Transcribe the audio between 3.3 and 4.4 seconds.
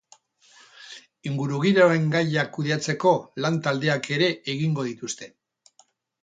lan taldeak ere